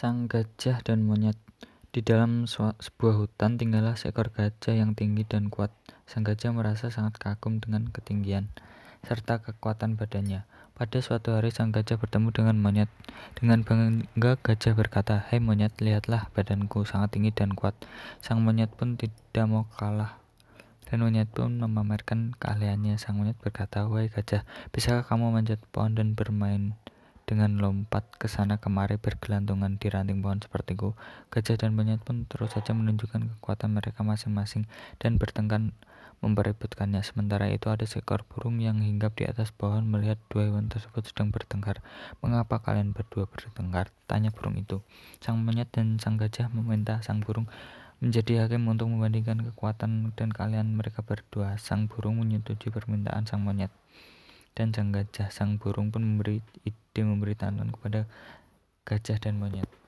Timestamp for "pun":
18.72-18.96, 21.28-21.60, 32.02-32.26, 55.94-56.02